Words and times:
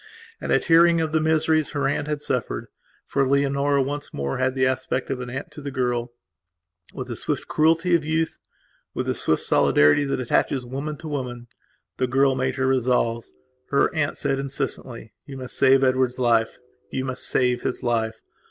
And, 0.41 0.51
at 0.51 0.63
hearing 0.63 0.99
of 0.99 1.11
the 1.11 1.19
miseries 1.21 1.73
her 1.73 1.87
aunt 1.87 2.07
had 2.07 2.21
sufferedfor 2.23 3.23
Leonora 3.29 3.83
once 3.83 4.11
more 4.11 4.39
had 4.39 4.55
the 4.55 4.65
aspect 4.65 5.11
of 5.11 5.19
an 5.19 5.29
aunt 5.29 5.51
to 5.51 5.61
the 5.61 5.69
girlwith 5.71 6.09
the 7.05 7.15
swift 7.15 7.47
cruelty 7.47 7.93
of 7.93 8.03
youth 8.03 8.39
and, 8.39 8.49
with 8.95 9.05
the 9.05 9.13
swift 9.13 9.43
solidarity 9.43 10.03
that 10.05 10.19
attaches 10.19 10.65
woman 10.65 10.97
to 10.97 11.07
woman, 11.07 11.49
the 11.97 12.07
girl 12.07 12.33
made 12.33 12.55
her 12.55 12.65
resolves. 12.65 13.31
Her 13.69 13.93
aunt 13.93 14.17
said 14.17 14.39
incessantly: 14.39 15.13
"You 15.27 15.37
must 15.37 15.55
save 15.55 15.83
Edward's 15.83 16.17
life; 16.17 16.57
you 16.89 17.05
must 17.05 17.21
save 17.29 17.61
his 17.61 17.83
life. 17.83 18.21